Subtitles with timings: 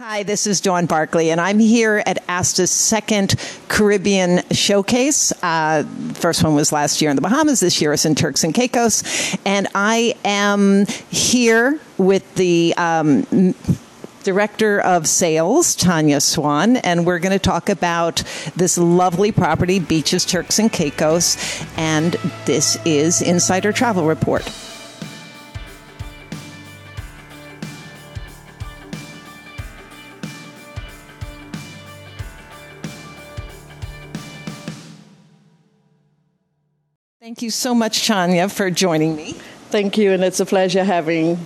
[0.00, 3.34] Hi, this is Dawn Barclay, and I'm here at ASTA's second
[3.66, 5.32] Caribbean showcase.
[5.42, 5.82] Uh,
[6.14, 7.58] first one was last year in the Bahamas.
[7.58, 9.02] This year is in Turks and Caicos,
[9.44, 12.74] and I am here with the.
[12.76, 13.56] Um,
[14.24, 18.22] Director of Sales, Tanya Swann, and we're going to talk about
[18.56, 21.38] this lovely property, Beaches Turks and Caicos,
[21.78, 22.12] and
[22.44, 24.42] this is Insider Travel Report.
[37.28, 39.34] Thank you so much, Tanya, for joining me.
[39.68, 41.38] Thank you, and it's a pleasure having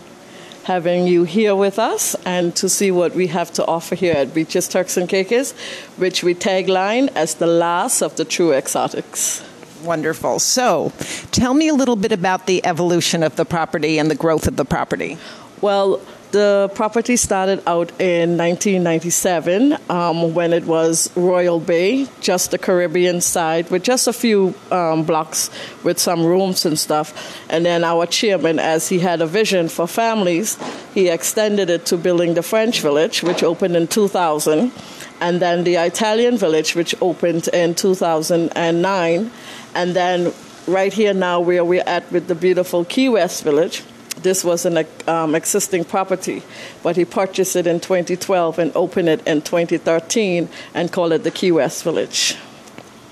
[0.63, 4.33] having you here with us and to see what we have to offer here at
[4.33, 5.51] Beaches Turks and Caicos,
[5.97, 9.43] which we tagline as the last of the true exotics.
[9.83, 10.39] Wonderful.
[10.39, 10.93] So,
[11.33, 14.55] tell me a little bit about the evolution of the property and the growth of
[14.55, 15.19] the property.
[15.63, 16.01] Well,
[16.33, 23.21] the property started out in 1997 um, when it was Royal Bay, just the Caribbean
[23.21, 25.51] side, with just a few um, blocks
[25.85, 27.39] with some rooms and stuff.
[27.49, 30.59] And then our chairman, as he had a vision for families,
[30.95, 34.73] he extended it to building the French Village, which opened in 2000,
[35.21, 39.31] and then the Italian Village, which opened in 2009.
[39.77, 40.33] And then
[40.67, 43.85] right here now, where we're at with the beautiful Key West Village
[44.23, 46.43] this was an um, existing property,
[46.83, 51.31] but he purchased it in 2012 and opened it in 2013 and called it the
[51.31, 52.37] Key West Village.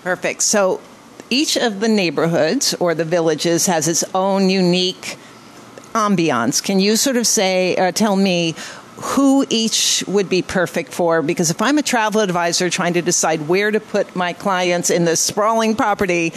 [0.02, 0.42] Perfect.
[0.42, 0.80] So
[1.28, 5.16] each of the neighborhoods or the villages has its own unique
[5.92, 6.62] ambiance.
[6.62, 8.54] Can you sort of say, uh, tell me
[9.02, 13.48] who each would be perfect for because if I'm a travel advisor trying to decide
[13.48, 16.34] where to put my clients in this sprawling property,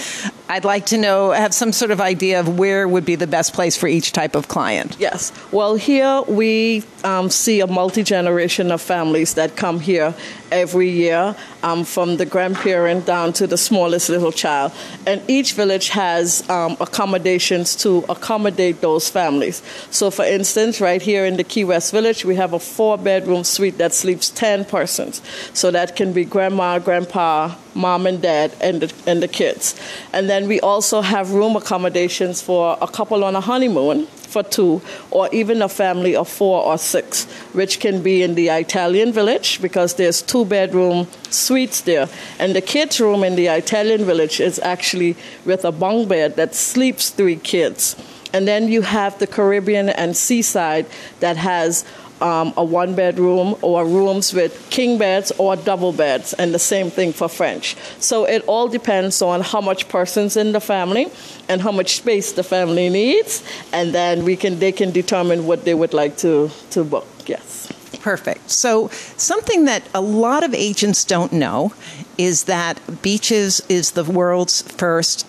[0.49, 3.53] I'd like to know, have some sort of idea of where would be the best
[3.53, 4.97] place for each type of client.
[4.99, 5.31] Yes.
[5.51, 10.13] Well, here we um, see a multi generation of families that come here
[10.51, 14.71] every year, um, from the grandparent down to the smallest little child.
[15.07, 19.63] And each village has um, accommodations to accommodate those families.
[19.89, 23.43] So, for instance, right here in the Key West Village, we have a four bedroom
[23.43, 25.21] suite that sleeps 10 persons.
[25.53, 29.75] So, that can be grandma, grandpa, mom and dad, and the, and the kids.
[30.11, 34.81] And then we also have room accommodations for a couple on a honeymoon for two,
[35.11, 39.61] or even a family of four or six, which can be in the Italian village
[39.61, 42.09] because there's two bedroom suites there.
[42.39, 46.55] And the kids' room in the Italian village is actually with a bunk bed that
[46.55, 47.95] sleeps three kids.
[48.33, 50.87] And then you have the Caribbean and seaside
[51.19, 51.85] that has
[52.21, 56.89] um, a one bedroom or rooms with king beds or double beds, and the same
[56.89, 57.75] thing for French.
[57.99, 61.07] So it all depends on how much persons in the family
[61.49, 65.65] and how much space the family needs, and then we can they can determine what
[65.65, 67.07] they would like to, to book.
[67.25, 67.71] Yes.
[68.01, 68.49] Perfect.
[68.49, 71.73] So, something that a lot of agents don't know
[72.17, 75.25] is that Beaches is the world's first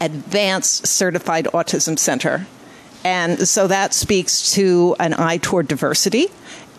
[0.00, 2.46] advanced certified autism center.
[3.04, 6.26] And so that speaks to an eye toward diversity.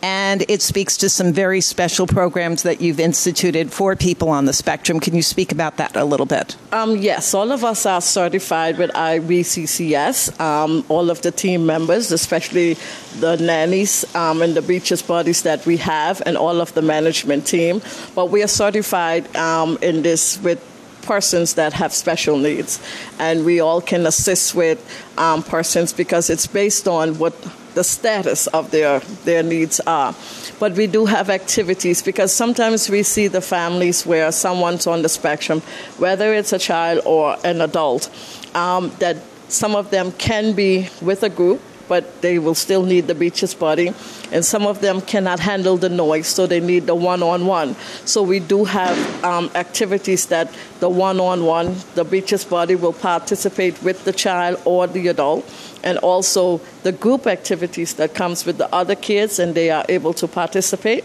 [0.02, 4.53] And it speaks to some very special programs that you've instituted for people on the
[4.53, 5.00] spectrum.
[5.00, 6.56] Can you speak about that a little bit?
[6.72, 10.40] Um, yes, all of us are certified with IBCCS.
[10.40, 12.78] Um, all of the team members, especially
[13.19, 17.46] the nannies um, and the Beaches Buddies that we have, and all of the management
[17.46, 17.81] team.
[18.16, 20.63] But we are certified um, in this with
[21.01, 22.79] persons that have special needs.
[23.19, 24.79] And we all can assist with
[25.17, 27.33] um, persons because it's based on what
[27.75, 30.15] the status of their, their needs are.
[30.59, 35.09] But we do have activities because sometimes we see the families where someone's on the
[35.09, 35.61] spectrum,
[35.97, 38.09] whether it's a child or an adult,
[38.55, 39.17] um, that
[39.47, 43.53] some of them can be with a group but they will still need the Beaches
[43.53, 43.91] Buddy.
[44.31, 47.75] And some of them cannot handle the noise, so they need the one on one.
[48.05, 52.94] So we do have um, activities that the one on one, the Beaches Buddy will
[52.94, 55.44] participate with the child or the adult.
[55.83, 60.13] And also the group activities that comes with the other kids and they are able
[60.13, 61.03] to participate.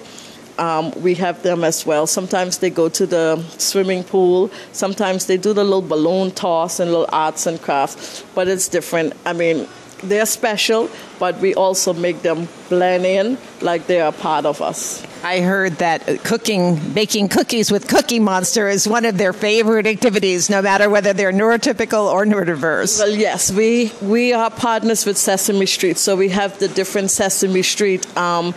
[0.59, 2.07] Um, we have them as well.
[2.07, 4.51] Sometimes they go to the swimming pool.
[4.73, 8.25] Sometimes they do the little balloon toss and little arts and crafts.
[8.35, 9.15] But it's different.
[9.25, 9.67] I mean,
[10.09, 15.03] they're special, but we also make them blend in like they are part of us.
[15.25, 20.51] I heard that cooking, baking cookies with Cookie Monster is one of their favorite activities,
[20.51, 22.99] no matter whether they're neurotypical or neurodiverse.
[22.99, 27.63] Well, yes, we we are partners with Sesame Street, so we have the different Sesame
[27.63, 28.05] Street.
[28.17, 28.55] Um,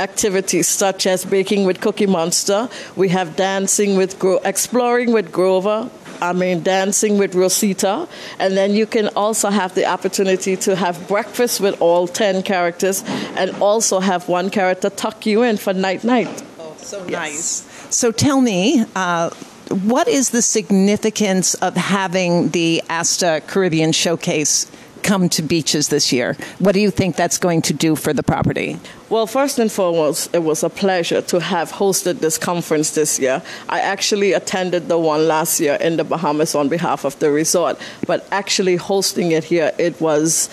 [0.00, 2.70] activities such as baking with Cookie Monster.
[2.96, 5.90] We have dancing with Gro- exploring with Grover,
[6.22, 8.08] I mean, dancing with Rosita.
[8.38, 13.02] And then you can also have the opportunity to have breakfast with all 10 characters
[13.36, 16.42] and also have one character tuck you in for night night.
[16.58, 17.66] Oh, so nice.
[17.94, 19.30] So tell me, uh,
[19.70, 24.70] what is the significance of having the ASTA Caribbean Showcase
[25.02, 26.36] come to beaches this year?
[26.58, 28.78] What do you think that's going to do for the property?
[29.08, 33.42] Well, first and foremost, it was a pleasure to have hosted this conference this year.
[33.68, 37.78] I actually attended the one last year in the Bahamas on behalf of the resort,
[38.06, 40.48] but actually hosting it here, it was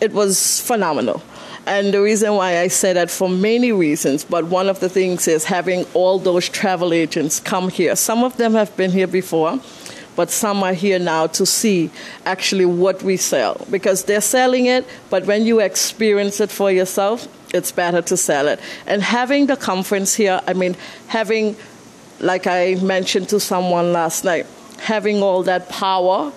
[0.00, 1.22] it was phenomenal.
[1.66, 5.28] And the reason why I say that for many reasons, but one of the things
[5.28, 7.94] is having all those travel agents come here.
[7.96, 9.60] Some of them have been here before,
[10.20, 11.88] but some are here now to see
[12.26, 17.26] actually what we sell because they're selling it, but when you experience it for yourself,
[17.54, 18.60] it's better to sell it.
[18.86, 20.76] And having the conference here, I mean,
[21.06, 21.56] having,
[22.18, 24.44] like I mentioned to someone last night,
[24.80, 26.30] having all that power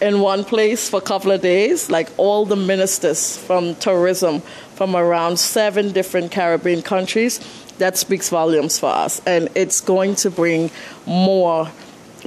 [0.00, 4.42] in one place for a couple of days, like all the ministers from tourism
[4.76, 7.40] from around seven different Caribbean countries,
[7.78, 9.20] that speaks volumes for us.
[9.26, 10.70] And it's going to bring
[11.04, 11.68] more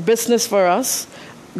[0.06, 1.08] business for us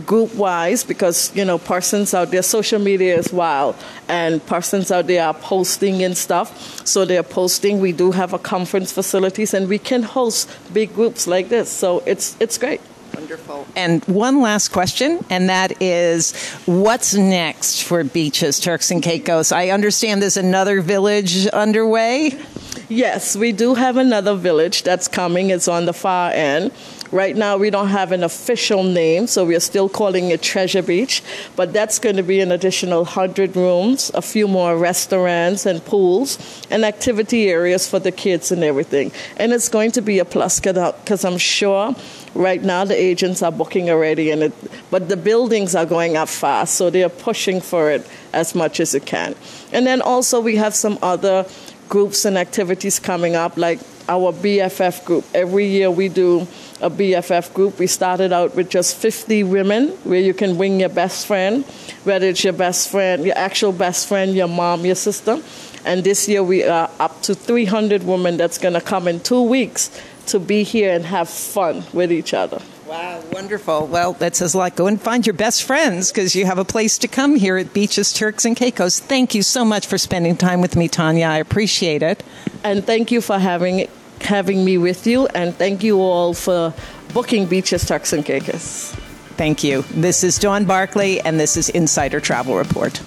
[0.06, 3.76] group wise because you know persons out there social media is wild
[4.08, 8.40] and persons out there are posting and stuff so they're posting we do have a
[8.40, 12.82] conference facilities and we can host big groups like this so it's it's great
[13.18, 13.66] Wonderful.
[13.76, 16.36] And one last question, and that is
[16.68, 19.52] what's next for beaches, Turks and Caicos?
[19.52, 22.40] I understand there's another village underway.
[22.90, 25.50] Yes, we do have another village that's coming.
[25.50, 26.72] It's on the far end.
[27.12, 31.22] Right now, we don't have an official name, so we're still calling it Treasure Beach,
[31.58, 36.38] but that's going to be an additional 100 rooms, a few more restaurants and pools,
[36.70, 39.12] and activity areas for the kids and everything.
[39.36, 41.94] And it's going to be a plus because I'm sure
[42.36, 44.54] right now the agents are booking already, and it,
[44.92, 48.96] but the buildings are going up fast, so they're pushing for it as much as
[48.96, 49.36] it can.
[49.74, 51.46] And then also, we have some other
[51.90, 53.80] groups and activities coming up, like
[54.10, 55.26] our BFF group.
[55.34, 56.48] Every year we do
[56.82, 57.80] a BFF group.
[57.80, 61.66] We started out with just 50 women, where you can bring your best friend,
[62.04, 65.42] whether it's your best friend, your actual best friend, your mom, your sister.
[65.86, 69.42] And this year we are up to 300 women that's going to come in two
[69.42, 69.90] weeks
[70.28, 72.62] to be here and have fun with each other.
[72.88, 73.86] Wow, wonderful.
[73.88, 74.78] Well, that says a lot.
[74.78, 77.74] Go and find your best friends because you have a place to come here at
[77.74, 79.02] Beaches, Turks, and Caicos.
[79.02, 81.26] Thank you so much for spending time with me, Tanya.
[81.26, 82.24] I appreciate it.
[82.64, 83.90] And thank you for having
[84.22, 86.74] having me with you, and thank you all for
[87.14, 88.96] booking Beaches, Turks, and Caicos.
[89.36, 89.82] Thank you.
[89.92, 93.02] This is Dawn Barclay, and this is Insider Travel Report.